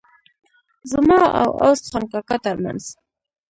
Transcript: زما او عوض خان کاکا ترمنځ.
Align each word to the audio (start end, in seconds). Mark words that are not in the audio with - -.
زما 0.91 1.19
او 1.41 1.49
عوض 1.61 1.79
خان 1.91 2.03
کاکا 2.11 2.35
ترمنځ. 2.45 2.83